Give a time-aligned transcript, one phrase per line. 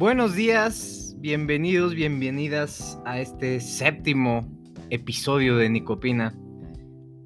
[0.00, 4.48] Buenos días, bienvenidos, bienvenidas a este séptimo
[4.88, 6.34] episodio de Nicopina.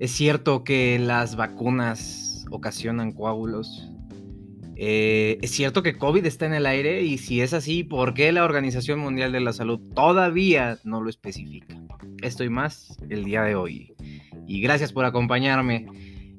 [0.01, 3.92] Es cierto que las vacunas ocasionan coágulos.
[4.74, 8.33] Eh, es cierto que COVID está en el aire y si es así, ¿por qué
[8.33, 11.81] la Organización Mundial de la Salud todavía no lo especifica?
[12.22, 13.95] Estoy más el día de hoy.
[14.49, 15.87] Y gracias por acompañarme.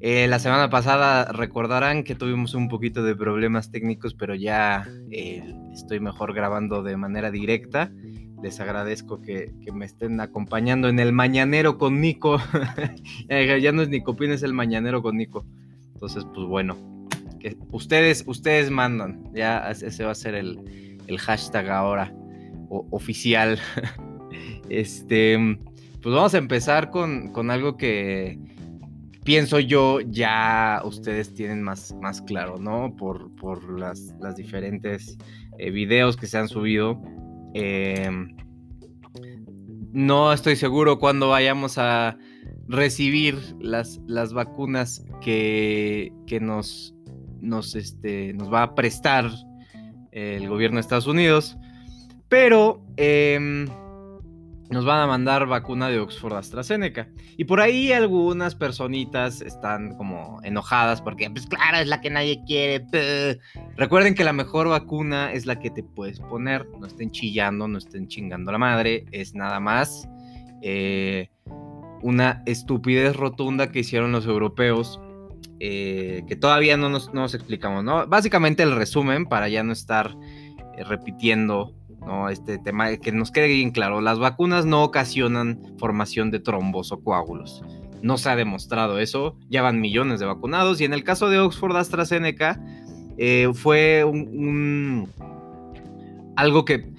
[0.07, 5.43] Eh, la semana pasada recordarán que tuvimos un poquito de problemas técnicos, pero ya eh,
[5.73, 7.91] estoy mejor grabando de manera directa.
[8.43, 12.37] Les agradezco que, me estén acompañando en el mañanero con Nico.
[13.29, 15.43] ya no es Nicopín, es el mañanero con Nico.
[15.95, 16.77] Entonces, pues bueno,
[17.39, 19.33] que ustedes, ustedes mandan.
[19.33, 22.13] Ya ese va a ser el, hashtag ahora
[22.69, 23.57] oficial.
[24.69, 25.57] este,
[26.03, 28.37] pues vamos a empezar con algo que
[29.25, 32.95] pienso yo, ya ustedes tienen más, más claro, ¿no?
[32.95, 35.17] Por, las, diferentes
[35.57, 37.01] eh, videos que se han subido.
[37.53, 38.37] Em,
[39.91, 42.17] no estoy seguro cuándo vayamos a
[42.67, 46.95] recibir las, las vacunas que, que nos,
[47.41, 49.29] nos, este, nos va a prestar
[50.11, 51.57] el gobierno de Estados Unidos.
[52.29, 53.67] Pero em,
[54.69, 57.07] nos van a mandar vacuna de Oxford AstraZeneca.
[57.37, 62.41] Y por ahí algunas personitas están como enojadas porque, pues claro, es la que nadie
[62.45, 62.85] quiere.
[63.77, 66.67] Recuerden que la mejor vacuna es la que te puedes poner.
[66.79, 69.05] No estén chillando, no estén chingando la madre.
[69.11, 70.07] Es nada más
[70.61, 71.29] eh,
[72.01, 74.99] una estupidez rotunda que hicieron los europeos.
[75.59, 78.05] Eh, que todavía no nos, explicamos, ¿no?
[78.07, 80.13] Básicamente el resumen para ya no estar
[80.75, 81.73] eh, repitiendo
[82.05, 82.29] ¿no?
[82.29, 87.01] Este tema, que nos quede bien claro, las vacunas no ocasionan formación de trombos o
[87.03, 87.63] coágulos.
[88.01, 91.39] No se ha demostrado eso, ya van millones de vacunados y en el caso de
[91.39, 92.61] Oxford AstraZeneca
[93.17, 95.09] eh, fue un,
[96.35, 96.93] algo que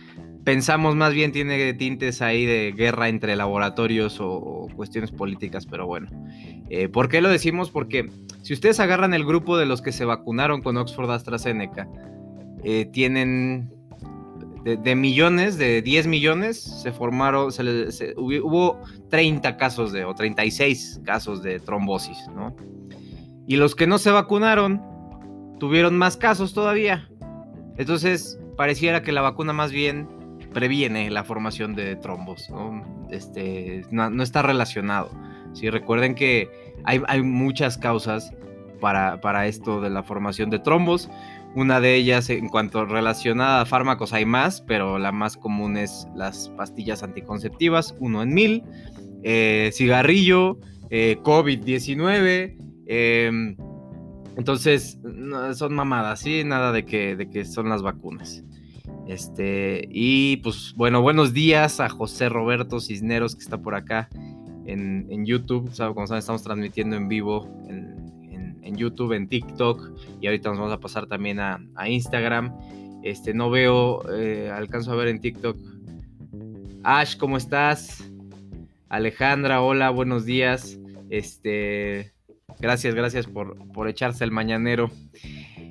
[0.45, 6.09] pensamos más bien tiene tintes ahí de guerra entre laboratorios o, cuestiones políticas, pero bueno.
[6.71, 7.71] Eh, ¿Por qué lo decimos?
[7.71, 8.09] Porque
[8.43, 11.89] si ustedes agarran el grupo de los que se vacunaron con Oxford AstraZeneca,
[12.63, 13.73] eh, tienen
[14.75, 21.43] de, millones, de 10 millones, se formaron, se, hubo 30 casos de, o 36 casos
[21.43, 22.57] de trombosis, ¿no?
[23.47, 24.83] Y los que no se vacunaron
[25.61, 27.09] tuvieron más casos todavía.
[27.77, 30.09] Entonces, pareciera que la vacuna más bien
[30.53, 33.07] previene la formación de trombos, ¿no?
[33.11, 35.13] Este, no, está relacionado.
[35.53, 35.71] ¿sí?
[35.71, 38.33] Recuerden que hay, hay muchas causas
[38.81, 41.11] para, para esto de la formación de trombos.
[41.55, 46.07] Una de ellas, en cuanto relacionada a fármacos, hay más, pero la más común es
[46.15, 48.63] las pastillas anticonceptivas, uno en mil,
[49.23, 50.59] eh, cigarrillo,
[50.91, 52.59] eh, COVID-19.
[52.87, 53.57] Em,
[54.37, 54.99] entonces,
[55.55, 56.45] son mamadas, ¿sí?
[56.45, 58.45] Nada de que, de que son las vacunas.
[59.07, 64.09] Este, y pues bueno, buenos días a José Roberto Cisneros que está por acá
[64.67, 65.71] en, YouTube.
[65.95, 68.06] Como saben, estamos transmitiendo en vivo en,
[68.67, 69.91] en YouTube, en TikTok
[70.21, 72.53] y ahorita nos vamos a pasar también a, Instagram.
[73.03, 75.57] Este, no veo, eh, alcanzo a ver en TikTok.
[76.83, 78.11] Ash, ¿cómo estás?
[78.89, 80.79] Alejandra, hola, buenos días.
[81.09, 82.13] Este,
[82.59, 84.91] gracias, gracias por, por echarse el mañanero.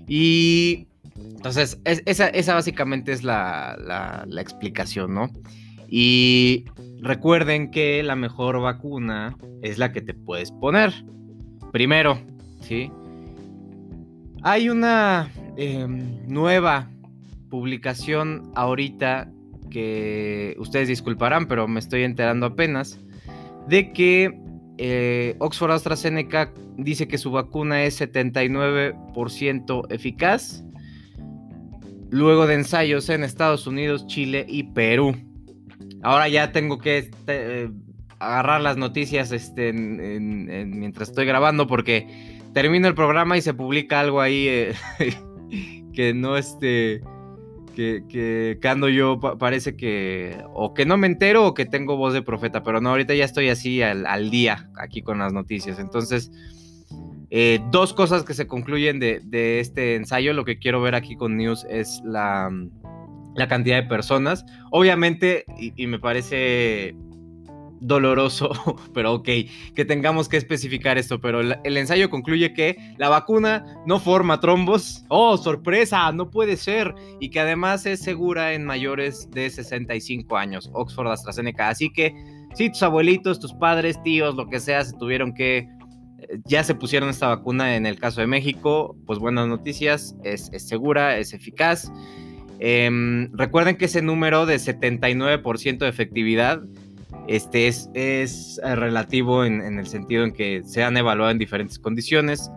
[0.07, 5.29] Y entonces, esa, básicamente es la, la explicación, ¿no?
[5.87, 6.65] Y
[7.01, 10.93] recuerden que la mejor vacuna es la que te puedes poner.
[11.71, 12.19] Primero,
[12.67, 12.91] ¿sí?
[14.43, 16.89] Hay una em, nueva
[17.49, 19.31] publicación ahorita
[19.69, 22.99] que ustedes disculparán, pero me estoy enterando apenas,
[23.67, 24.39] de que
[24.77, 30.63] eh, Oxford AstraZeneca dice que su vacuna es 79% eficaz,
[32.09, 35.15] luego de ensayos en Estados Unidos, Chile y Perú.
[36.03, 37.69] Ahora ya tengo que este,
[38.19, 44.21] agarrar las noticias este, mientras estoy grabando porque termino el programa y se publica algo
[44.21, 44.73] ahí eh,
[45.93, 47.03] que no este.
[47.75, 50.37] Que, que, ando yo, parece que.
[50.53, 52.63] O que no me entero o que tengo voz de profeta.
[52.63, 55.77] Pero no, ahorita ya estoy así al, día aquí con las noticias.
[55.77, 56.31] Entonces.
[57.31, 60.31] Eh, dos cosas que se concluyen de, este ensayo.
[60.31, 62.49] Lo que quiero ver aquí con News es la,
[63.35, 64.45] la cantidad de personas.
[64.71, 66.95] Obviamente, y me parece
[67.85, 68.51] doloroso,
[68.93, 69.29] pero ok,
[69.75, 75.05] que tengamos que especificar esto, pero el, ensayo concluye que la vacuna no forma trombos.
[75.09, 76.93] Oh, sorpresa, no puede ser.
[77.19, 81.69] Y que además es segura en mayores de 65 años, Oxford AstraZeneca.
[81.69, 82.13] Así que
[82.55, 85.69] si tus abuelitos, tus padres, tíos, lo que sea, se tuvieron que...
[86.17, 90.49] Eh, ya se pusieron esta vacuna en el caso de México, pues buenas noticias, es,
[90.57, 91.91] segura, es eficaz.
[92.59, 96.61] Em, recuerden que ese número de 79% de efectividad
[97.27, 102.51] este es, es relativo en, el sentido en que se han evaluado en diferentes condiciones.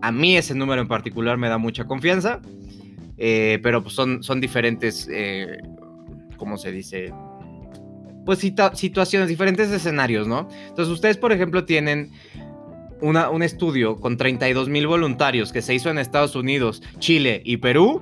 [0.00, 2.40] A mí ese número en particular me da mucha confianza,
[3.18, 5.58] eh, pero pues son, son diferentes, eh,
[6.36, 7.12] ¿cómo se dice?
[8.24, 10.48] Pues situaciones, diferentes escenarios, ¿no?
[10.68, 12.10] Entonces ustedes, por ejemplo, tienen
[13.00, 18.00] un estudio con 32 mil voluntarios que se hizo en Estados Unidos, Chile y Perú,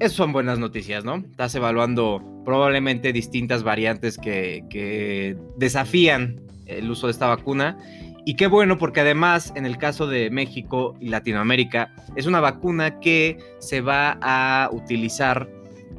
[0.00, 1.16] eso son buenas noticias, ¿no?
[1.16, 7.76] Estás evaluando probablemente distintas variantes que, desafían el uso de esta vacuna.
[8.24, 12.98] Y qué bueno, porque además en el caso de México y Latinoamérica, es una vacuna
[13.00, 15.48] que se va a utilizar,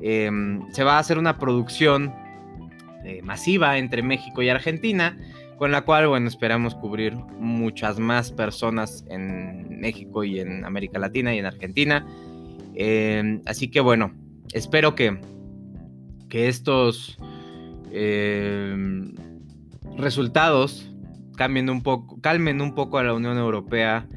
[0.02, 2.14] em, se va a hacer una producción
[3.06, 5.16] eh, masiva entre México y Argentina
[5.62, 11.36] con la cual, bueno, esperamos cubrir muchas más personas en México y en América Latina
[11.36, 12.04] y en Argentina.
[12.76, 14.12] Em, así que bueno,
[14.54, 15.20] espero que,
[16.30, 17.18] que estos
[17.92, 19.14] em,
[19.98, 20.92] resultados
[21.36, 24.08] cambien un poco, calmen un poco a la Unión Europea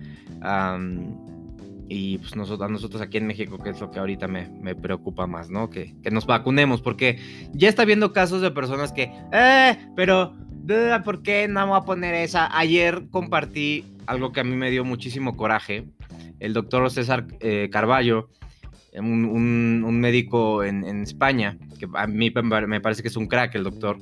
[1.89, 4.75] y pues nosotros, a nosotros aquí en México, que es lo que ahorita me, me
[4.75, 5.71] preocupa más, ¿no?
[5.71, 7.19] Que, que, nos vacunemos, porque
[7.53, 10.35] ya está viendo casos de personas que, eh, pero
[11.05, 12.57] ¿por qué no voy a poner esa?
[12.57, 15.85] Ayer compartí algo que a mí me dio muchísimo coraje.
[16.41, 18.29] El doctor César eh, Carballo,
[19.01, 23.99] un, médico en, España, que a mí me parece que es un crack el doctor,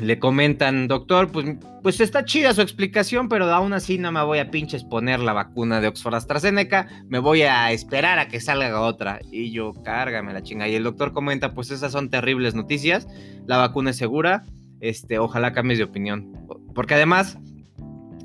[0.00, 4.38] le comentan, doctor, pues, pues está chida su explicación, pero aún así no me voy
[4.38, 8.80] a pinches poner la vacuna de Oxford AstraZeneca, me voy a esperar a que salga
[8.80, 9.20] otra.
[9.30, 10.68] Y yo, cárgame la chinga.
[10.68, 13.08] Y el doctor comenta, pues esas son terribles noticias,
[13.46, 14.44] la vacuna es segura,
[14.80, 16.32] este, ojalá cambies de opinión.
[16.74, 17.38] Porque además,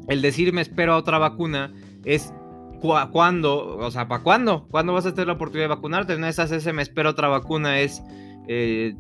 [0.08, 1.74] el decirme espero a otra vacuna
[2.06, 2.34] es
[3.12, 4.68] cuándo, o sea, ¿para cuándo?
[4.70, 6.18] ¿Cuándo vas a tener la oportunidad de vacunarte?
[6.18, 8.04] No esas ese me espero otra vacuna es
[8.48, 8.94] eh,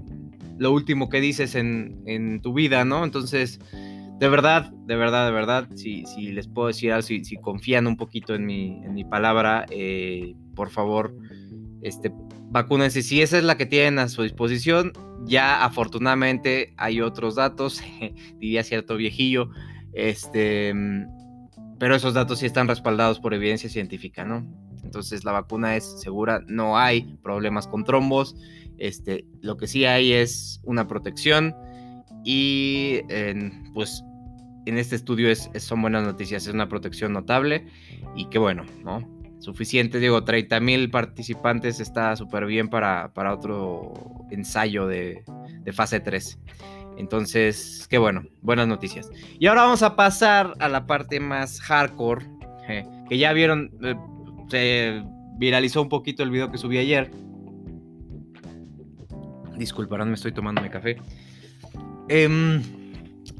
[0.57, 3.03] lo último que dices en, tu vida, ¿no?
[3.03, 3.59] Entonces,
[4.19, 8.35] de verdad, de verdad, de verdad, si, les puedo decir algo, si, confían un poquito
[8.35, 11.15] en mi, en mi palabra, eh, por favor,
[11.81, 12.11] este,
[12.49, 13.01] vacúnense.
[13.01, 14.93] Si esa es la que tienen a su disposición,
[15.25, 17.81] ya afortunadamente hay otros datos,
[18.39, 19.49] diría cierto viejillo,
[19.93, 20.73] este,
[21.83, 24.47] pero esos datos sí están respaldados por evidencia científica, ¿no?
[24.85, 28.37] Entonces la vacuna es segura, no hay problemas con trombos,
[28.77, 31.53] este, lo que sí hay es una protección
[32.23, 33.01] y
[33.73, 34.01] pues
[34.65, 37.67] en este estudio es, son buenas noticias, es una protección notable
[38.15, 39.05] y qué bueno, ¿no?
[39.39, 39.99] suficiente.
[39.99, 43.93] Digo, 30 mil participantes está súper bien para, otro
[44.31, 45.25] ensayo de,
[45.73, 46.39] fase 3.
[46.97, 49.09] Entonces, qué bueno, buenas noticias.
[49.39, 52.25] Y ahora vamos a pasar a la parte más hardcore,
[53.09, 53.95] que ya vieron, eh,
[54.49, 55.03] se
[55.37, 57.11] viralizó un poquito el video que subí ayer.
[59.57, 60.97] Disculparán, me estoy tomando mi café.
[62.09, 62.61] Eh,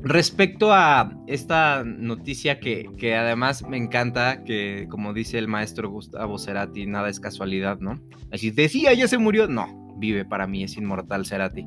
[0.06, 6.86] Respecto a esta noticia que, además me encanta, que como dice el maestro Gustavo Cerati,
[6.86, 8.02] nada es casualidad, ¿no?
[8.30, 9.48] Así decía, ya se murió.
[9.48, 11.66] No, vive para mí, es inmortal Cerati.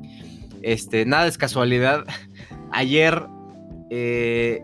[0.61, 2.05] Este, nada es casualidad.
[2.71, 3.23] Ayer
[3.89, 4.63] eh,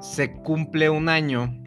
[0.00, 1.62] se cumple un año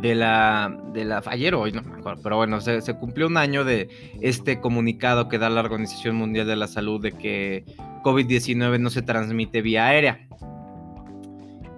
[0.00, 3.28] de la, de la, ayer o hoy, no me acuerdo, pero bueno, se, se cumplió
[3.28, 3.88] un año de
[4.20, 7.64] este comunicado que da la Organización Mundial de la Salud de que
[8.02, 10.26] COVID-19 no se transmite vía aérea.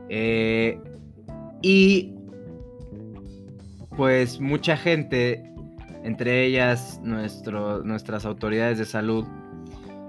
[0.08, 0.80] Eh,
[1.62, 2.14] y
[3.96, 5.42] pues mucha gente,
[6.04, 9.26] entre ellas nuestras autoridades de salud,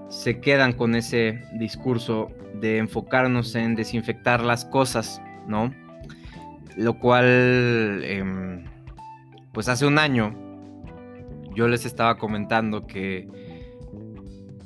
[0.09, 5.73] se quedan con ese discurso de enfocarnos en desinfectar las cosas, ¿no?
[6.75, 8.63] Lo cual, em,
[9.53, 10.35] pues hace un año,
[11.55, 13.27] yo les estaba comentando que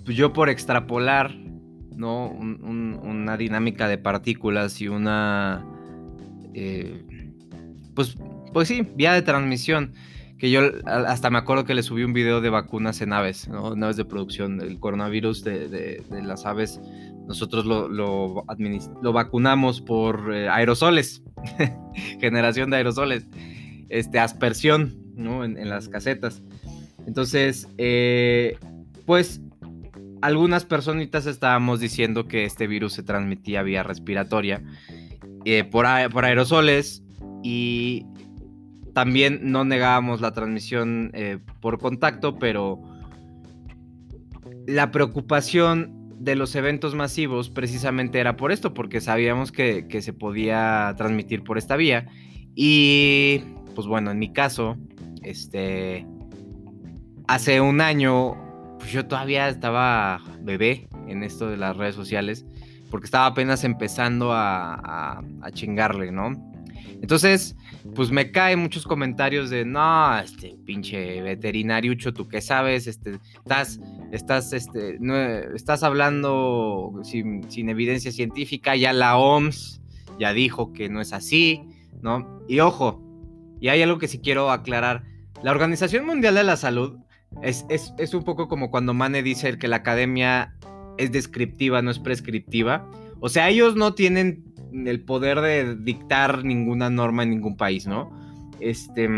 [0.05, 1.33] pues yo por extrapolar
[1.95, 2.27] ¿no?
[2.29, 5.65] una dinámica de partículas y una,
[6.53, 7.03] eh,
[7.95, 8.17] pues,
[8.51, 9.93] pues sí, vía de transmisión.
[10.43, 13.77] Que yo hasta me acuerdo que le subí un video de vacunas en aves, ¿no?
[13.77, 14.59] Naves de producción.
[14.59, 16.81] El coronavirus de, las aves,
[17.25, 18.43] nosotros lo, lo,
[19.13, 21.23] vacunamos por eh, aerosoles,
[22.19, 23.25] generación de aerosoles,
[23.87, 25.45] este, aspersión, ¿no?
[25.45, 26.43] En, las casetas.
[27.07, 28.57] Entonces, eh,
[29.05, 29.39] pues
[30.21, 34.61] algunas personitas estábamos diciendo que este virus se transmitía vía respiratoria
[35.45, 37.01] eh, por, aerosoles
[37.43, 38.05] y
[38.93, 42.79] también no negábamos la transmisión eh, por contacto, pero
[44.67, 50.93] la preocupación de los eventos masivos precisamente era por esto, porque sabíamos que, se podía
[50.95, 52.07] transmitir por esta vía.
[52.55, 53.39] Y
[53.75, 54.77] pues bueno, en mi caso,
[55.23, 56.05] este,
[57.27, 58.35] hace un año,
[58.79, 62.45] pues yo todavía estaba bebé en esto de las redes sociales,
[62.89, 66.31] porque estaba apenas empezando a, a chingarle, ¿no?
[67.01, 67.57] Entonces,
[67.95, 73.79] pues me caen muchos comentarios de, no, este pinche veterinariucho, tú qué sabes, este, estás,
[74.11, 79.81] estás, este, no, estás hablando sin, sin, evidencia científica, ya la OMS
[80.19, 81.61] ya dijo que no es así,
[82.01, 82.41] ¿no?
[82.47, 83.01] Y ojo,
[83.59, 85.03] y hay algo que sí quiero aclarar,
[85.43, 86.99] la Organización Mundial de la Salud
[87.41, 90.55] es, es, es un poco como cuando Mane dice que la academia
[90.97, 92.89] es descriptiva, no es prescriptiva.
[93.19, 98.11] O sea, ellos no tienen el poder de dictar ninguna norma en ningún país, ¿no?
[98.59, 99.09] Este,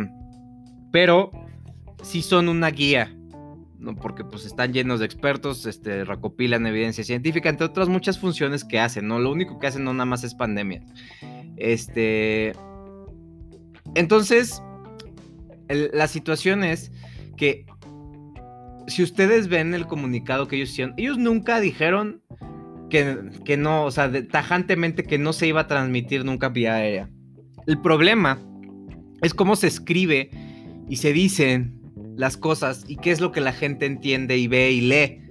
[0.92, 1.32] pero
[2.04, 3.16] sí son una guía,
[3.80, 3.96] ¿no?
[3.96, 8.80] Porque pues están llenos de expertos, este, recopilan evidencia científica, entre otras muchas funciones que
[8.80, 9.20] hacen, ¿no?
[9.20, 10.82] Lo único que hacen no nada más es pandemia.
[11.58, 12.54] Este,
[13.96, 14.62] entonces,
[15.70, 16.92] la situación es
[17.38, 17.66] que
[18.88, 22.22] si ustedes ven el comunicado que ellos hicieron, ellos nunca dijeron
[22.89, 27.10] que, no, o sea, tajantemente que no se iba a transmitir nunca vía aérea.
[27.68, 28.39] El problema
[29.22, 30.30] es cómo se escribe
[30.88, 31.82] y se dicen
[32.15, 35.22] las cosas y qué es lo que la gente entiende y ve y lee.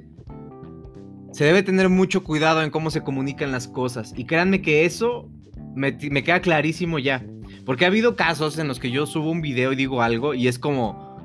[1.32, 4.12] Se debe tener mucho cuidado en cómo se comunican las cosas.
[4.16, 5.28] Y créanme que eso
[5.74, 7.24] me, me, queda clarísimo ya.
[7.64, 10.48] Porque ha habido casos en los que yo subo un video y digo algo y
[10.48, 11.16] es como,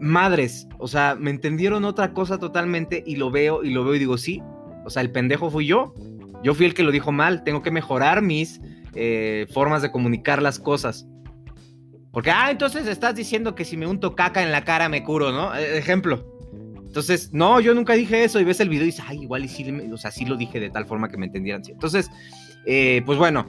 [0.00, 3.98] madres, o sea, me entendieron otra cosa totalmente y lo veo y lo veo y
[3.98, 4.42] digo, sí,
[4.86, 5.92] o sea, el pendejo fui yo.
[6.42, 7.42] Yo fui el que lo dijo mal.
[7.42, 8.60] Tengo que mejorar mis
[8.94, 11.06] eh, formas de comunicar las cosas.
[12.12, 15.32] Porque, ah, entonces estás diciendo que si me unto caca en la cara me curo,
[15.32, 15.54] ¿no?
[15.54, 16.24] E, ejemplo.
[16.86, 18.38] Entonces, no, yo nunca dije eso.
[18.40, 20.60] Y ves el video y dices, ay, igual y sí, o sea, sí lo dije
[20.60, 21.62] de tal forma que me entendieran.
[21.68, 22.08] Entonces,
[22.64, 23.46] eh, pues bueno,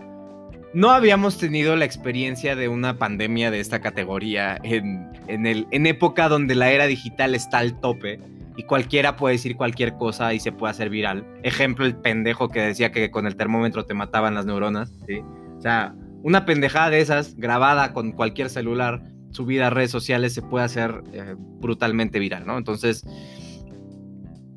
[0.73, 5.85] no habíamos tenido la experiencia de una pandemia de esta categoría en, en, el, en
[5.85, 8.19] época donde la era digital está al tope
[8.57, 11.25] y cualquiera puede decir cualquier cosa y se puede hacer viral.
[11.43, 15.21] Ejemplo, el pendejo que decía que con el termómetro te mataban las neuronas, ¿sí?
[15.57, 20.41] O sea, una pendejada de esas grabada con cualquier celular, subida a redes sociales, se
[20.41, 22.57] puede hacer eh, brutalmente viral, ¿no?
[22.57, 23.05] Entonces,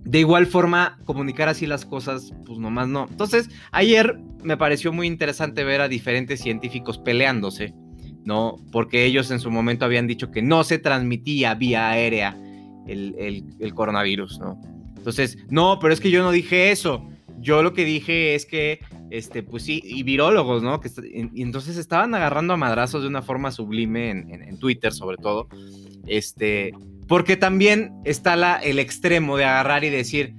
[0.03, 3.07] de igual forma, comunicar así las cosas, pues nomás no.
[3.11, 7.75] Entonces, ayer me pareció muy interesante ver a diferentes científicos peleándose,
[8.25, 8.57] ¿no?
[8.73, 12.35] Porque ellos en su momento habían dicho que no se transmitía vía aérea
[12.91, 14.61] el, coronavirus, ¿no?
[14.97, 17.07] Entonces, no, pero es que yo no dije eso.
[17.41, 18.81] Yo lo que dije es que,
[19.11, 20.81] este, pues sí, y virólogos, ¿no?
[21.35, 25.49] Y entonces estaban agarrando a madrazos de una forma sublime en, Twitter, sobre todo.
[26.07, 26.73] Este,
[27.09, 30.35] porque también está la, el extremo de agarrar y decir,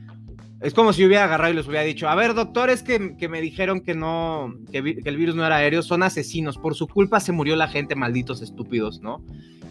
[0.61, 3.41] es como si hubiera agarrado y les hubiera dicho, a ver, doctores que, que me
[3.41, 7.31] dijeron que no, que, el virus no era aéreo, son asesinos, por su culpa se
[7.31, 9.25] murió la gente, malditos estúpidos, ¿no?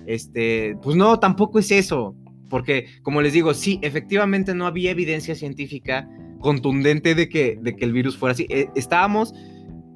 [0.07, 2.17] Este, pues no, tampoco es eso.
[2.50, 6.07] Porque, como les digo, sí, efectivamente no había evidencia científica
[6.40, 8.47] contundente de que, de que el virus fuera así.
[8.50, 9.33] Eh, estábamos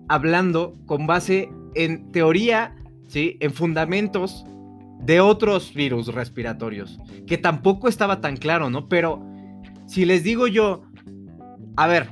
[0.08, 2.74] hablando con base en teoría,
[3.08, 3.36] ¿sí?
[3.40, 4.46] en fundamentos
[5.00, 8.88] de otros virus respiratorios, que tampoco estaba tan claro, ¿no?
[8.88, 9.22] Pero
[9.86, 10.82] si les digo yo,
[11.76, 12.10] a ver,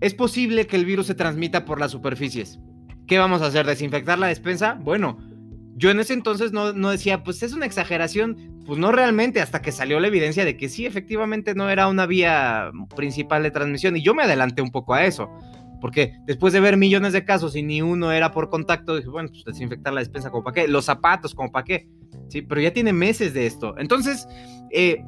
[0.00, 2.58] es posible que el virus se transmita por las superficies.
[3.06, 3.66] ¿Qué vamos a hacer?
[3.66, 4.74] ¿Desinfectar la despensa?
[4.74, 5.18] Bueno,
[5.78, 9.60] yo en ese entonces no, no, decía, pues es una exageración, pues no realmente, hasta
[9.60, 13.94] que salió la evidencia de que sí, efectivamente no era una vía principal de transmisión.
[13.94, 15.30] Y yo me adelanté un poco a eso,
[15.82, 19.28] porque después de ver millones de casos y ni uno era por contacto, dije, bueno,
[19.28, 21.86] pues desinfectar la despensa, como para qué, los zapatos, como para qué,
[22.28, 23.74] sí, pero ya tiene meses de esto.
[23.76, 24.26] Entonces,
[24.70, 25.04] eh,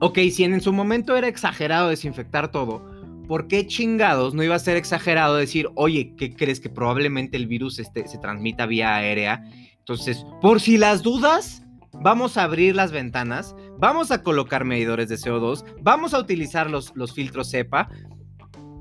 [0.00, 2.93] ok, si en su momento era exagerado desinfectar todo,
[3.26, 7.46] ¿por qué chingados no iba a ser exagerado decir, oye, ¿qué crees que probablemente el
[7.46, 9.44] virus este, se transmita vía aérea?
[9.78, 11.62] Entonces, por si las dudas,
[11.92, 16.92] vamos a abrir las ventanas, vamos a colocar medidores de CO2, vamos a utilizar los,
[17.14, 17.88] filtros CEPA.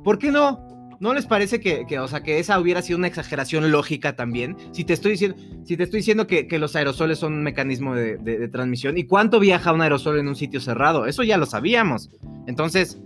[0.03, 0.67] ¿Por qué no?
[0.99, 4.55] ¿No les parece que, o sea, que esa hubiera sido una exageración lógica también?
[4.71, 8.47] Si te estoy diciendo, si te estoy diciendo que, los aerosoles son un mecanismo de,
[8.47, 11.05] transmisión, ¿y cuánto viaja un aerosol en un sitio cerrado?
[11.05, 12.09] Eso ya lo sabíamos.
[12.47, 13.01] Entonces,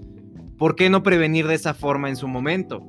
[0.57, 2.83] ¿por qué no prevenir de esa forma en su momento?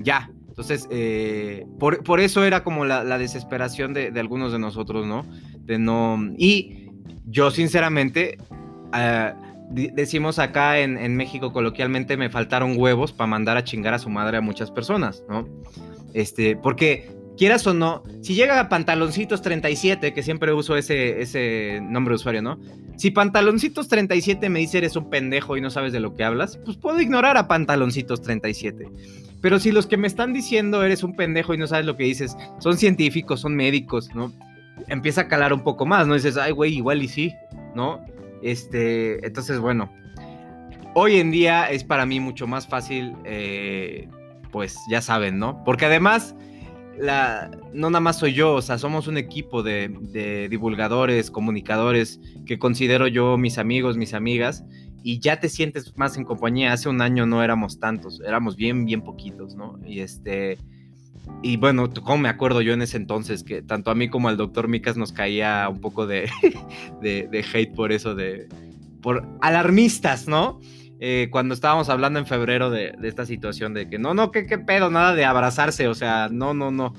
[0.00, 0.30] Ya.
[0.48, 5.24] Entonces, eh, por, eso era como la, desesperación de, algunos de nosotros, ¿no?
[5.60, 6.18] De no.
[6.36, 6.90] Y
[7.24, 8.36] yo, sinceramente,
[8.92, 9.34] ah,
[9.70, 14.10] decimos acá en, en, México coloquialmente, me faltaron huevos para mandar a chingar a su
[14.10, 15.48] madre a muchas personas, ¿no?
[16.12, 21.80] Este, porque quieras o no, si llega a Pantaloncitos 37, que siempre uso ese, ese
[21.82, 22.58] nombre de usuario, ¿no?
[22.96, 26.58] Si Pantaloncitos 37 me dice eres un pendejo y no sabes de lo que hablas,
[26.64, 28.88] pues puedo ignorar a Pantaloncitos 37.
[29.40, 32.04] Pero si los que me están diciendo eres un pendejo y no sabes lo que
[32.04, 34.32] dices, son científicos, son médicos, ¿no?
[34.86, 36.14] Empieza a calar un poco más, ¿no?
[36.14, 37.34] Dices, ay, güey, igual y sí,
[37.74, 38.00] ¿no?
[38.42, 39.92] Este, entonces, bueno,
[40.94, 44.08] hoy en día es para mí mucho más fácil, eh,
[44.50, 45.62] pues ya saben, ¿no?
[45.64, 46.36] Porque además,
[46.98, 52.20] la, no nada más soy yo, o sea, somos un equipo de, de divulgadores, comunicadores,
[52.46, 54.64] que considero yo mis amigos, mis amigas,
[55.02, 56.72] y ya te sientes más en compañía.
[56.72, 59.78] Hace un año no éramos tantos, éramos bien, bien poquitos, ¿no?
[59.84, 60.58] Y este,
[61.42, 64.36] y bueno, como me acuerdo yo en ese entonces que tanto a mí como al
[64.36, 66.28] doctor Micas nos caía un poco de,
[67.02, 68.48] de, hate por eso, de
[69.00, 70.60] por alarmistas, ¿no?
[71.04, 74.56] Eh, cuando estábamos hablando en febrero de, esta situación de que no, no, ¿qué, qué
[74.56, 76.94] pedo, nada de abrazarse, o sea, no, no, no.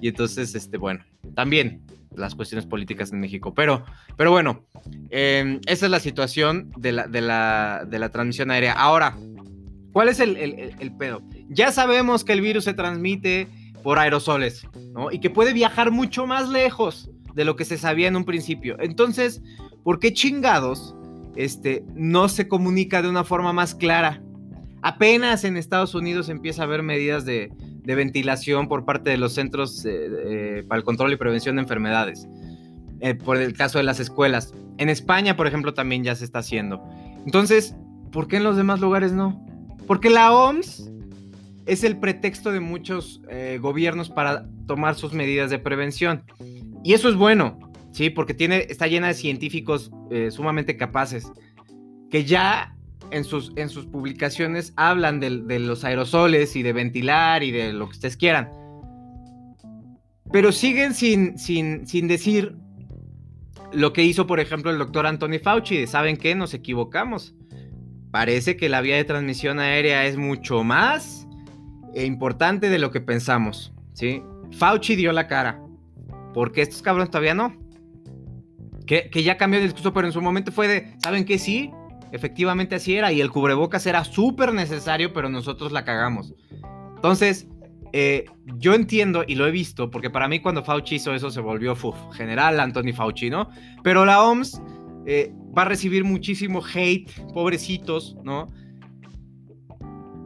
[0.00, 1.04] Y entonces, este, bueno,
[1.34, 1.82] también
[2.16, 3.52] las cuestiones políticas en México.
[3.52, 3.84] Pero,
[4.16, 4.64] pero bueno,
[5.10, 8.72] em, esa es la situación de la, de la, de la transmisión aérea.
[8.72, 9.18] Ahora,
[9.92, 11.20] ¿cuál es el, el, el, pedo?
[11.50, 13.48] Ya sabemos que el virus se transmite
[13.82, 15.12] por aerosoles, ¿no?
[15.12, 18.78] Y que puede viajar mucho más lejos de lo que se sabía en un principio.
[18.80, 19.42] Entonces,
[19.84, 20.96] ¿por qué chingados
[21.36, 24.22] este, no se comunica de una forma más clara?
[24.82, 27.52] Apenas en Estados Unidos empieza a haber medidas de,
[27.84, 32.28] ventilación por parte de los centros eh, eh, para el control y prevención de enfermedades,
[33.00, 34.52] eh, por el caso de las escuelas.
[34.78, 36.82] En España, por ejemplo, también ya se está haciendo.
[37.24, 37.76] Entonces,
[38.10, 39.46] ¿por qué en los demás lugares no?
[39.86, 40.90] Porque la OMS
[41.66, 43.22] es el pretexto de muchos
[43.60, 46.24] gobiernos para tomar sus medidas de prevención.
[46.82, 48.10] Y eso es bueno, ¿sí?
[48.10, 49.90] Porque tiene, está llena de científicos
[50.30, 51.30] sumamente capaces
[52.10, 52.76] que ya
[53.10, 57.86] en sus, en sus publicaciones hablan de, los aerosoles y de ventilar y de lo
[57.86, 58.50] que ustedes quieran.
[60.30, 62.56] Pero siguen sin, sin, sin decir
[63.72, 65.86] lo que hizo, por ejemplo, el doctor Anthony Fauci.
[65.86, 66.34] ¿Saben qué?
[66.34, 67.34] Nos equivocamos.
[68.10, 71.26] Parece que la vía de transmisión aérea es mucho más
[71.94, 73.72] importante de lo que pensamos.
[73.94, 74.22] ¿sí?
[74.52, 75.62] Fauci dio la cara.
[76.34, 77.61] Porque estos cabrones todavía no.
[79.10, 81.38] Que, ya cambió el discurso, pero en su momento fue de, ¿saben qué?
[81.38, 81.70] Sí,
[82.12, 83.10] efectivamente así era.
[83.10, 86.34] Y el cubrebocas era súper necesario, pero nosotros la cagamos.
[86.96, 87.48] Entonces,
[87.94, 88.26] eh,
[88.58, 91.74] yo entiendo y lo he visto, porque para mí cuando Fauci hizo eso se volvió
[92.12, 93.48] general Anthony Fauci, ¿no?
[93.82, 94.60] Pero la OMS
[95.06, 98.48] eh, va a recibir muchísimo hate, pobrecitos, ¿no?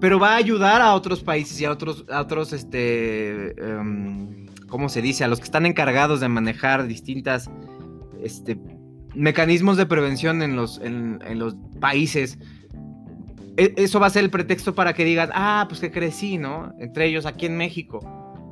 [0.00, 4.88] Pero va a ayudar a otros países y a otros, a otros, este, em, ¿cómo
[4.88, 5.24] se dice?
[5.24, 7.48] A los que están encargados de manejar distintas,
[8.26, 8.58] este,
[9.14, 12.38] mecanismos de prevención en los, en, los países.
[13.56, 16.72] E, eso va a ser el pretexto para que digan, ah, pues que crecí, ¿no?
[16.78, 18.00] Entre ellos aquí en México.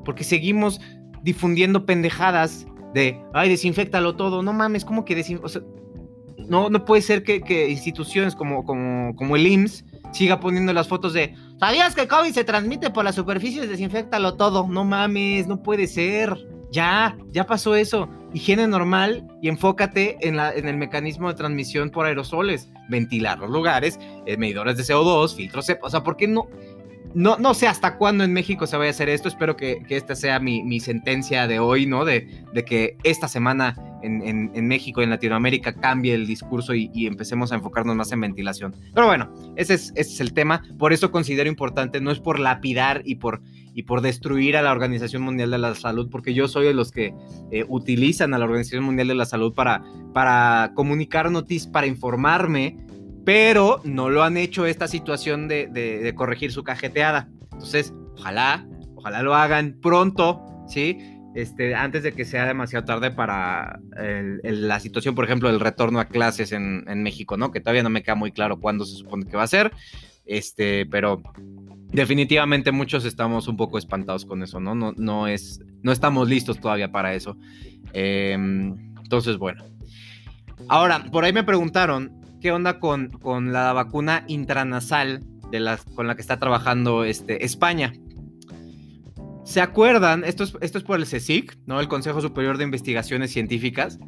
[0.05, 0.81] Porque seguimos
[1.23, 4.43] difundiendo pendejadas de, ay, desinfectalo todo.
[4.43, 5.85] No mames, ¿cómo que desinfectalo?
[6.49, 11.13] no, no puede ser que, instituciones como, como, como el IMSS siga poniendo las fotos
[11.13, 13.69] de, ¿sabías que COVID se transmite por las superficies?
[13.69, 14.67] Desinfectalo todo.
[14.69, 16.37] No mames, no puede ser.
[16.75, 18.09] Ya, ya pasó eso.
[18.33, 22.69] Higiene normal y enfócate en, la, en el mecanismo de transmisión por aerosoles.
[22.89, 25.71] Ventilar los lugares, eh, medidores de CO2, filtros.
[25.83, 26.49] O sea, ¿por qué no?
[27.15, 29.29] No, no sé hasta cuándo en México se vaya a hacer esto.
[29.29, 32.05] Espero que, esta sea mi, sentencia de hoy, ¿no?
[32.05, 37.53] De, de que esta semana en, México y en Latinoamérica cambie el discurso y, empecemos
[37.53, 38.75] a enfocarnos más en ventilación.
[38.95, 40.62] Pero bueno, ese es, ese es el tema.
[40.79, 43.43] Por eso considero importante, no es por lapidar y por
[43.75, 46.93] y por destruir a la Organización Mundial de la Salud, porque yo soy de los
[46.93, 47.12] que
[47.51, 52.79] eh, utilizan a la Organización Mundial de la Salud para, para comunicar noticias, para informarme,
[53.25, 57.29] pero no lo han hecho esta situación de, corregir su cajeteada.
[57.53, 58.64] Entonces, ojalá,
[58.95, 60.99] ojalá lo hagan pronto, ¿sí?
[61.35, 63.81] Este, antes de que sea demasiado tarde para
[64.42, 67.51] la situación, por ejemplo, del retorno a clases en, México, ¿no?
[67.51, 69.73] Que todavía no me queda muy claro cuándo se supone que va a ser,
[70.27, 71.23] este, pero
[71.90, 74.77] definitivamente muchos estamos un poco espantados con eso, ¿no?
[74.77, 77.37] No, no, es, no estamos listos todavía para eso.
[77.92, 79.64] Em, entonces, bueno.
[80.68, 85.20] Ahora, por ahí me preguntaron, ¿qué onda con, con la vacuna intranasal
[85.51, 87.92] de las, con la que está trabajando este, España?
[89.45, 90.25] ¿Se acuerdan?
[90.25, 91.79] Esto es, esto es por el CSIC, ¿no?
[91.79, 93.99] El Consejo Superior de Investigaciones Científicas.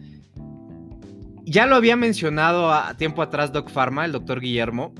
[1.44, 4.94] Ya lo había mencionado a tiempo atrás Doc Pharma, el doctor Guillermo.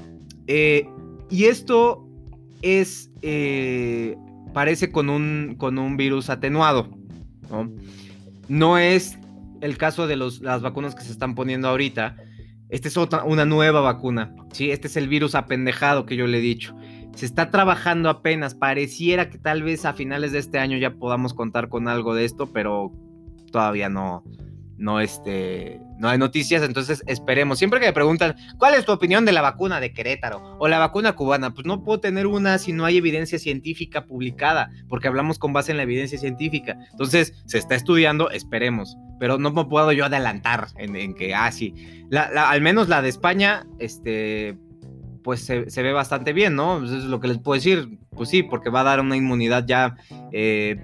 [0.46, 0.86] Eh,
[1.30, 2.06] y esto
[2.62, 4.16] es, eh,
[4.52, 6.90] parece con un, con un virus atenuado,
[7.50, 7.72] ¿no?
[8.48, 9.18] No es
[9.60, 12.16] el caso de los, las vacunas que se están poniendo ahorita.
[12.68, 14.70] Esta es otra, una nueva vacuna, ¿sí?
[14.70, 16.76] Este es el virus apendejado que yo le he dicho.
[17.16, 18.54] Se está trabajando apenas.
[18.54, 22.26] Pareciera que tal vez a finales de este año ya podamos contar con algo de
[22.26, 22.92] esto, pero
[23.50, 24.22] todavía no,
[24.76, 27.58] no, este, no hay noticias, entonces esperemos.
[27.58, 30.78] Siempre que me preguntan, ¿cuál es tu opinión de la vacuna de Querétaro o la
[30.78, 31.54] vacuna cubana?
[31.54, 35.70] Pues no puedo tener una si no hay evidencia científica publicada, porque hablamos con base
[35.70, 36.76] en la evidencia científica.
[36.90, 41.74] Entonces, se está estudiando, esperemos, pero no me puedo yo adelantar en, que, ah, sí,
[42.12, 44.58] al menos la de España, este,
[45.26, 46.84] pues se, ve bastante bien, ¿no?
[46.84, 49.66] Eso es lo que les puedo decir, pues sí, porque va a dar una inmunidad
[49.66, 49.96] ya...
[50.30, 50.80] Eh,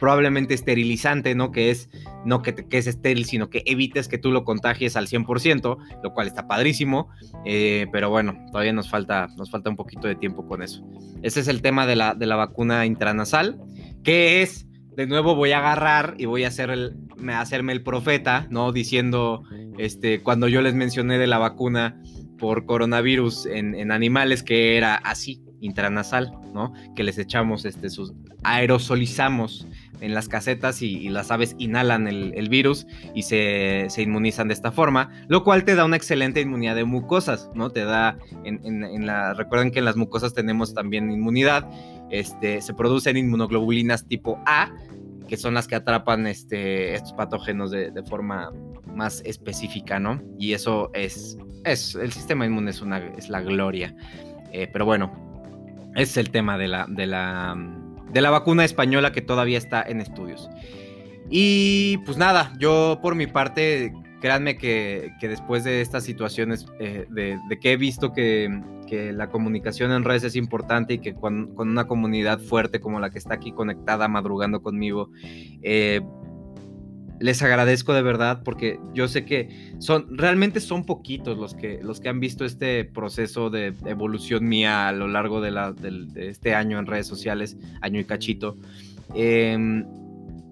[0.00, 1.52] probablemente esterilizante, ¿no?
[1.52, 1.88] Que es
[2.24, 6.12] no que, que, es estéril, sino que evites que tú lo contagies al 100%, lo
[6.12, 7.08] cual está padrísimo,
[7.44, 10.82] eh, pero bueno, todavía nos falta, nos falta un poquito de tiempo con eso.
[11.22, 13.60] Ese es el tema de la, de la vacuna intranasal,
[14.02, 16.96] que es, de nuevo voy a agarrar y voy a hacer el,
[17.32, 18.72] hacerme el profeta, ¿no?
[18.72, 19.44] Diciendo,
[19.78, 22.02] este, cuando yo les mencioné de la vacuna
[22.42, 26.74] por coronavirus en, en animales, que era así, intranasal, ¿no?
[26.96, 29.68] Que les echamos, este, sus, aerosolizamos
[30.00, 35.10] en las casetas y, las aves inhalan el, virus y se, inmunizan de esta forma,
[35.28, 37.70] lo cual te da una excelente inmunidad de mucosas, ¿no?
[37.70, 41.70] Te da, en, la, recuerden que en las mucosas tenemos también inmunidad,
[42.10, 44.72] este, se producen inmunoglobulinas tipo A,
[45.32, 48.52] que son las que atrapan este, estos patógenos de, forma
[48.84, 50.20] más específica, ¿no?
[50.38, 53.96] Y eso es, es el sistema inmune es, una, es la gloria.
[54.52, 55.10] Eh, pero bueno,
[55.94, 57.56] ese es el tema de la, de la
[58.10, 60.50] de la vacuna española que todavía está en estudios.
[61.30, 67.38] Y pues nada, yo por mi parte, créanme que, después de estas situaciones, eh, de,
[67.60, 68.48] que he visto que,
[68.92, 73.16] la comunicación en redes es importante y que con, una comunidad fuerte como la que
[73.16, 75.08] está aquí conectada, madrugando conmigo,
[75.62, 76.02] eh,
[77.18, 82.00] les agradezco de verdad porque yo sé que son realmente son poquitos los que los
[82.00, 85.72] que han visto este proceso de evolución mía a lo largo de, la,
[86.16, 88.58] este año en redes sociales, año y cachito.
[89.14, 89.86] Em,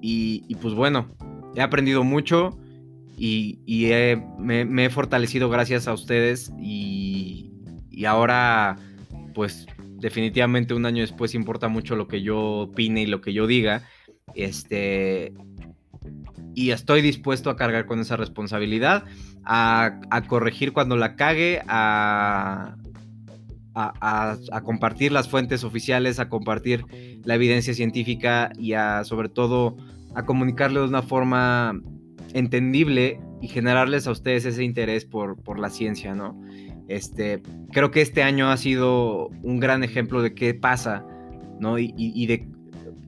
[0.01, 1.09] y, pues bueno,
[1.57, 2.57] he aprendido mucho
[3.23, 3.91] y,
[4.39, 7.53] me, he fortalecido gracias a ustedes y,
[7.91, 8.79] y ahora
[9.35, 9.67] pues
[9.99, 13.83] definitivamente un año después importa mucho lo que yo opine y lo que yo diga.
[14.35, 15.35] Este,
[16.55, 19.05] y estoy dispuesto a cargar con esa responsabilidad,
[19.45, 22.77] a, corregir cuando la cague, a,
[23.75, 26.87] a, compartir las fuentes oficiales, a compartir
[27.25, 29.77] la evidencia científica y a, sobre todo,
[30.15, 31.81] a comunicarle de una forma
[32.35, 36.41] entendible y generarles a ustedes ese interés por, por la ciencia, ¿no?
[36.89, 41.07] Este, creo que este año ha sido un gran ejemplo de qué pasa,
[41.61, 41.79] ¿no?
[41.79, 42.49] Y, de,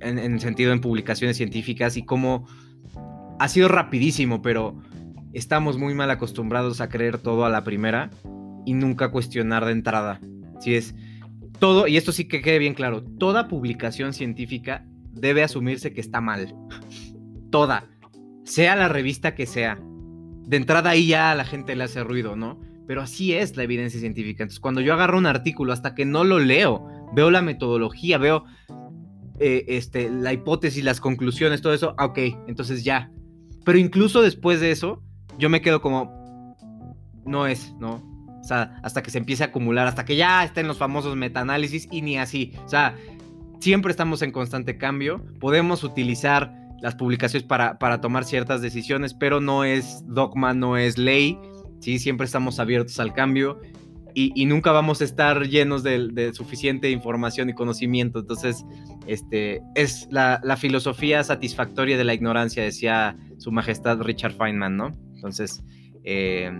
[0.00, 2.46] en, en sentido en publicaciones científicas y cómo
[3.38, 4.76] ha sido rapidísimo, pero
[5.32, 8.10] estamos muy mal acostumbrados a creer todo a la primera
[8.64, 10.20] y nunca cuestionar de entrada.
[10.60, 10.94] Si es
[11.58, 16.20] todo, y esto sí que quede bien claro, toda publicación científica debe asumirse que está
[16.20, 16.54] mal.
[17.50, 17.91] Toda.
[18.44, 19.78] Sea la revista que sea.
[20.46, 22.60] De entrada ahí ya a la gente le hace ruido, ¿no?
[22.86, 24.42] Pero así es la evidencia científica.
[24.42, 28.44] Entonces, cuando yo agarro un artículo, hasta que no lo leo, veo la metodología, veo
[29.38, 33.10] eh, este, la hipótesis, las conclusiones, todo eso, ok, entonces ya,
[33.64, 35.02] pero incluso después de eso,
[35.38, 36.56] yo me quedo como,
[37.24, 38.02] no es, ¿no?
[38.40, 41.88] O sea, hasta que se empiece a acumular, hasta que ya estén los famosos metaanálisis
[41.92, 42.54] y ni así.
[42.64, 42.96] O sea,
[43.60, 45.24] siempre estamos en constante cambio.
[45.38, 50.98] Podemos utilizar las publicaciones para, para tomar ciertas decisiones, pero no es dogma, no es
[50.98, 51.38] ley.
[51.80, 53.60] Sí, siempre estamos abiertos al cambio
[54.14, 58.20] y, nunca vamos a estar llenos de, suficiente información y conocimiento.
[58.20, 58.64] Entonces,
[59.06, 64.92] este, es la, filosofía satisfactoria de la ignorancia, decía su majestad Richard Feynman, ¿no?
[65.14, 65.62] Entonces,
[66.04, 66.50] eh,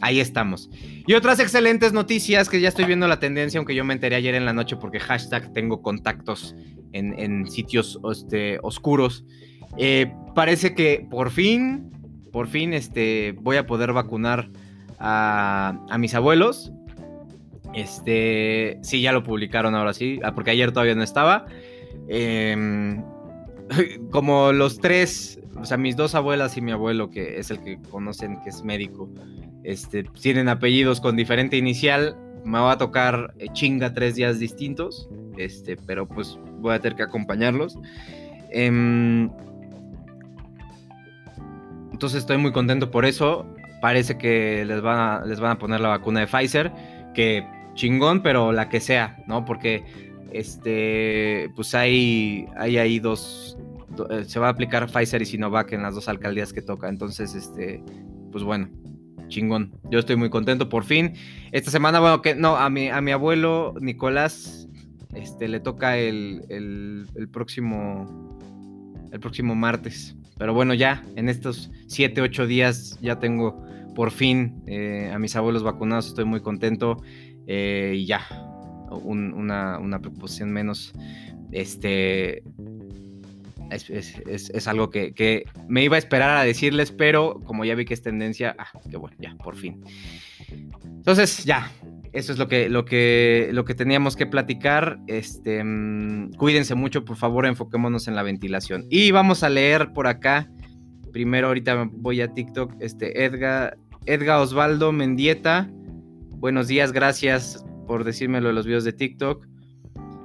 [0.00, 0.70] ahí estamos.
[1.06, 4.34] Y otras excelentes noticias que ya estoy viendo la tendencia, aunque yo me enteré ayer
[4.34, 6.54] en la noche porque hashtag tengo contactos
[6.92, 9.24] en, sitios este, oscuros.
[9.78, 11.90] Eh, parece que por fin,
[12.32, 14.48] por fin, este, voy a poder vacunar
[14.98, 16.72] a, mis abuelos
[17.74, 21.46] este, sí, ya lo publicaron ahora sí, ah, porque ayer todavía no estaba.
[22.08, 23.02] Em,
[24.10, 27.78] como los tres, o sea, mis dos abuelas y mi abuelo, que es el que
[27.90, 29.10] conocen, que es médico,
[29.64, 32.16] este, tienen apellidos con diferente inicial.
[32.44, 36.96] Me va a tocar eh, chinga tres días distintos, este, pero pues voy a tener
[36.96, 37.76] que acompañarlos.
[38.50, 39.30] Em,
[41.94, 43.46] entonces estoy muy contento por eso.
[43.80, 46.72] Parece que les van a, les van a poner la vacuna de Pfizer,
[47.14, 49.44] que chingón, pero la que sea, ¿no?
[49.44, 49.84] Porque
[50.32, 53.56] este, pues hay, hay ahí dos,
[54.10, 57.36] eh, se va a aplicar Pfizer y Sinovac en las dos alcaldías que toca, entonces,
[57.36, 57.80] este,
[58.32, 58.68] pues bueno,
[59.28, 59.72] chingón.
[59.88, 61.14] Yo estoy muy contento por fin.
[61.52, 64.68] Esta semana, bueno, que no, a mi, a mi abuelo Nicolás,
[65.14, 68.36] este, le toca el, el, el próximo,
[69.12, 70.16] el próximo martes.
[70.38, 73.62] Pero bueno, ya en estos 7, 8 días ya tengo
[73.94, 77.02] por fin eh, a mis abuelos vacunados, estoy muy contento
[77.46, 78.26] eh, y ya,
[78.90, 80.92] una, una preocupación menos.
[81.52, 82.42] Este,
[83.70, 88.02] es, algo que, me iba a esperar a decirles, pero como ya vi que es
[88.02, 89.82] tendencia, ah, qué bueno, ya, por fin.
[90.84, 91.70] Entonces, ya,
[92.14, 95.00] eso es lo que, lo que, lo que teníamos que platicar.
[95.08, 98.86] Este, mm, cuídense mucho, por favor, enfoquémonos en la ventilación.
[98.88, 100.48] Y vamos a leer por acá.
[101.12, 102.74] Primero, ahorita voy a TikTok.
[102.78, 105.68] Este, Edgar, Edgar Osvaldo Mendieta.
[106.36, 109.46] Buenos días, gracias por decírmelo de los videos de TikTok.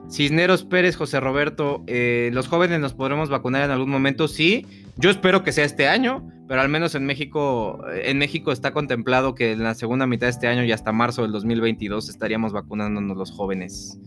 [0.09, 4.27] Cisneros Pérez, José Roberto, eh, ¿los jóvenes nos podremos vacunar en algún momento?
[4.27, 4.65] Sí,
[4.97, 9.35] yo espero que sea este año, pero al menos en México, en México está contemplado
[9.35, 13.15] que en la segunda mitad de este año y hasta marzo del 2022 estaríamos vacunándonos
[13.15, 13.99] los jóvenes.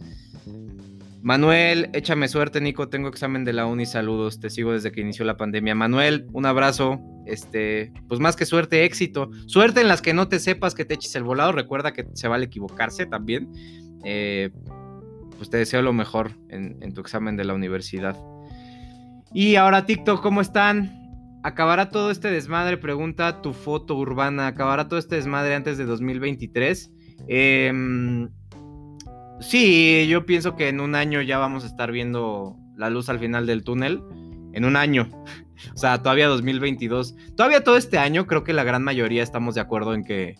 [1.22, 2.88] Manuel, échame suerte, Nico.
[2.88, 3.86] Tengo examen de la uni.
[3.86, 4.40] Saludos.
[4.40, 5.72] Te sigo desde que inició la pandemia.
[5.76, 7.00] Manuel, un abrazo.
[7.26, 9.30] Este, pues más que suerte, éxito.
[9.46, 11.52] Suerte en las que no te sepas que te eches el volado.
[11.52, 13.52] Recuerda que se vale equivocarse también.
[14.04, 14.50] Eh,
[15.42, 18.16] pues te deseo lo mejor en, tu examen de la universidad.
[19.34, 21.40] Y ahora TikTok, ¿cómo están?
[21.42, 22.76] ¿Acabará todo este desmadre?
[22.76, 24.46] Pregunta tu foto urbana.
[24.46, 26.92] ¿Acabará todo este desmadre antes de 2023?
[27.26, 28.28] Em,
[29.40, 33.18] sí, yo pienso que en un año ya vamos a estar viendo la luz al
[33.18, 34.00] final del túnel.
[34.52, 35.08] En un año.
[35.74, 37.14] O sea, todavía 2022.
[37.36, 40.34] Todavía todo este año, creo que la gran mayoría estamos de acuerdo en que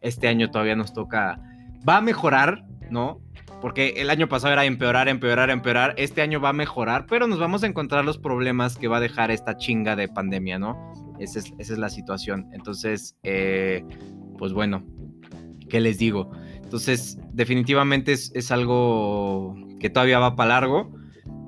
[0.00, 1.40] este año todavía nos toca.
[1.88, 3.22] Va a mejorar, ¿no?
[3.60, 5.94] Porque el año pasado era empeorar, empeorar, empeorar.
[5.96, 9.00] Este año va a mejorar, pero nos vamos a encontrar los problemas que va a
[9.00, 10.92] dejar esta chinga de pandemia, ¿no?
[11.18, 12.48] Esa es, la situación.
[12.52, 13.84] Entonces, eh,
[14.38, 14.84] pues bueno,
[15.68, 16.30] ¿qué les digo?
[16.62, 20.94] Entonces, definitivamente es, algo que todavía va para largo.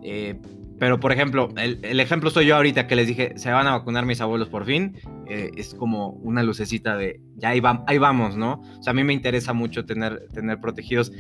[0.03, 0.41] Eh,
[0.79, 4.07] pero, por ejemplo, el, ejemplo soy yo ahorita que les dije, se van a vacunar
[4.07, 4.97] mis abuelos por fin.
[5.27, 8.63] Eh, es como una lucecita de, ya ahí, vamos, ¿no?
[8.79, 10.21] O sea, a mí me interesa mucho tener
[10.61, 11.13] protegidos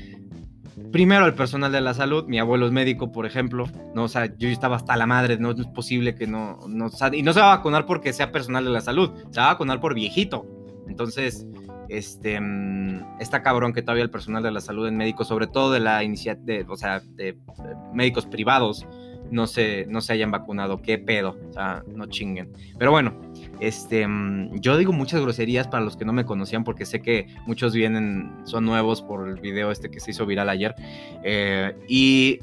[0.92, 4.04] primero al personal de la salud, mi abuelo es médico, por ejemplo, ¿no?
[4.04, 7.32] O sea, yo estaba hasta la madre, no, es posible que no, no, y no
[7.32, 9.94] se va a vacunar porque sea personal de la salud, se va a vacunar por
[9.94, 10.46] viejito.
[10.88, 11.46] Entonces,
[11.88, 15.72] este, mm, está cabrón que todavía el personal de la salud en médicos, sobre todo
[15.72, 18.86] de la iniciativa, o sea, de, de médicos privados,
[19.30, 20.82] no se, no se hayan vacunado.
[20.82, 21.36] ¿Qué pedo?
[21.48, 22.52] O sea, no chinguen.
[22.78, 23.14] Pero bueno,
[23.60, 27.26] este, mm, yo digo muchas groserías para los que no me conocían porque sé que
[27.46, 30.74] muchos vienen, son nuevos por el video este que se hizo viral ayer.
[31.22, 32.40] Eh, y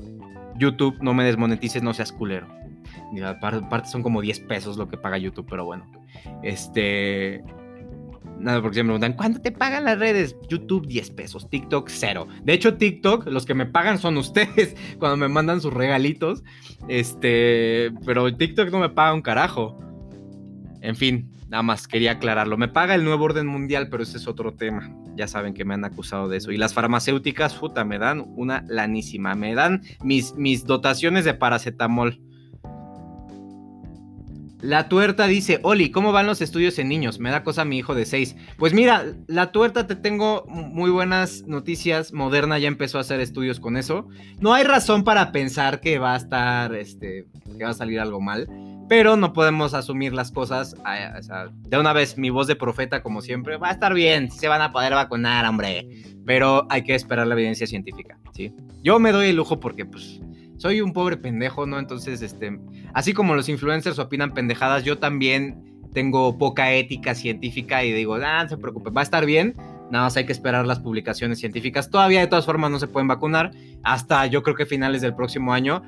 [0.57, 2.47] YouTube, no me desmonetices, no seas culero.
[3.23, 5.85] Aparte son como 10 pesos lo que paga YouTube, pero bueno.
[6.43, 7.43] Este,
[8.39, 10.35] Nada, porque se me preguntan, ¿cuánto te pagan las redes?
[10.49, 12.27] YouTube 10 pesos, TikTok 0.
[12.43, 16.43] De hecho, TikTok, los que me pagan son ustedes cuando me mandan sus regalitos.
[16.87, 19.79] Este, pero TikTok no me paga un carajo.
[20.81, 22.57] En fin, nada más quería aclararlo.
[22.57, 24.91] Me paga el nuevo orden mundial, pero ese es otro tema.
[25.15, 26.51] Ya saben que me han acusado de eso.
[26.51, 29.33] Y las farmacéuticas, puta, me dan una lanísima.
[29.35, 32.19] Me dan mis, mis dotaciones de paracetamol.
[34.65, 37.19] La tuerta dice, Oli, ¿cómo van los estudios en niños?
[37.19, 38.35] Me da cosa mi hijo de 6.
[38.57, 42.13] Pues mira, la tuerta te tengo muy buenas noticias.
[42.13, 44.07] Moderna ya empezó a hacer estudios con eso.
[44.39, 48.19] No hay razón para pensar que va a estar, este, que va a salir algo
[48.21, 48.47] mal.
[48.89, 50.75] Pero no podemos asumir las cosas.
[51.69, 54.31] de una vez, mi voz de profeta, como siempre, va a estar bien.
[54.31, 55.87] Se van a poder vacunar, hombre.
[56.25, 58.51] Pero hay que esperar la evidencia científica, ¿sí?
[58.81, 60.21] Yo me doy el lujo porque, pues,
[60.57, 61.79] soy un pobre pendejo, ¿no?
[61.79, 62.59] Entonces, este,
[62.93, 68.43] así como los influencers opinan pendejadas, yo también tengo poca ética científica y digo, ah,
[68.43, 69.55] no se preocupe, va a estar bien.
[69.91, 71.89] Nada más hay que esperar las publicaciones científicas.
[71.89, 73.51] Todavía de todas formas no se pueden vacunar
[73.83, 75.83] hasta yo creo que finales del próximo año.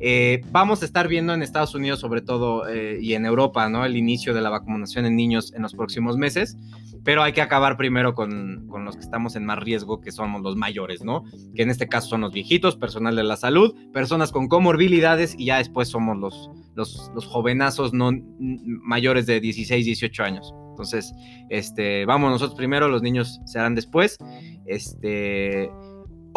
[0.00, 3.84] Eh, vamos a estar viendo en Estados Unidos sobre todo eh, y en Europa, ¿no?
[3.84, 6.56] El inicio de la vacunación en niños en los próximos meses,
[7.04, 10.56] pero hay que acabar primero con, los que estamos en más riesgo, que somos los
[10.56, 11.24] mayores, ¿no?
[11.54, 15.46] Que en este caso son los viejitos, personal de la salud, personas con comorbilidades y
[15.46, 20.54] ya después somos los, los, los jovenazos no mayores de 16, 18 años.
[20.70, 21.12] Entonces,
[21.50, 24.16] este, vamos nosotros primero, los niños se harán después.
[24.64, 25.68] Este,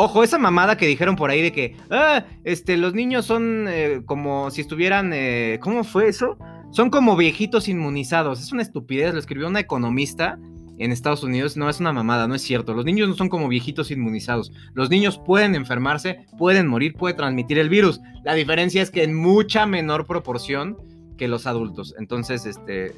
[0.04, 4.02] Ojo, esa mamada que dijeron por ahí de que, ah, este, los niños son eh,
[4.04, 6.40] como si estuvieran, eh, ¿cómo fue eso?
[6.72, 8.42] Son como viejitos inmunizados.
[8.42, 10.40] Es una estupidez, lo escribió una economista
[10.80, 11.56] en Estados Unidos.
[11.56, 12.74] No, es una mamada, no es cierto.
[12.74, 14.52] Los niños no son como viejitos inmunizados.
[14.74, 18.02] Los niños pueden enfermarse, pueden morir, puede transmitir el virus.
[18.24, 20.78] La diferencia es que en mucha menor proporción
[21.16, 21.94] que los adultos.
[22.00, 22.96] Entonces, este,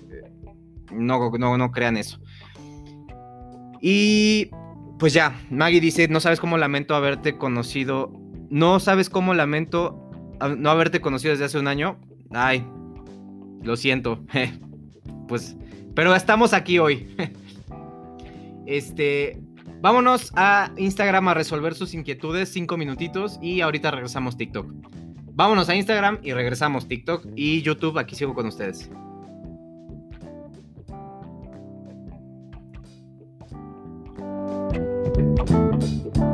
[0.90, 2.22] no, no, no crean eso.
[3.82, 4.52] Y
[5.04, 8.10] pues ya, Maggie dice, no sabes cómo lamento haberte conocido,
[8.50, 10.10] no sabes cómo lamento
[10.58, 12.00] no haberte conocido desde hace un año.
[12.32, 12.66] Ay,
[13.64, 14.24] Lo siento.
[15.28, 15.58] pues,
[15.94, 17.14] pero estamos aquí hoy.
[18.66, 19.42] este,
[19.82, 24.72] vámonos a Instagram a resolver sus inquietudes, cinco minutitos y ahorita regresamos TikTok.
[25.34, 27.98] Vámonos a Instagram y regresamos TikTok y YouTube.
[27.98, 28.90] Aquí sigo con ustedes.
[35.36, 36.33] Música